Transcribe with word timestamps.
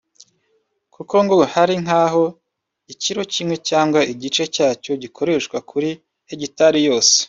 kuko 0.93 1.15
ngo 1.25 1.37
hari 1.53 1.75
nk’aho 1.83 2.23
ikiro 2.93 3.21
kimwe 3.33 3.55
cyangwa 3.69 3.99
igice 4.13 4.43
cyacyo 4.55 4.91
gikoreshwa 5.03 5.57
kuri 5.69 5.89
hegitari 6.29 6.79
yose 6.89 7.17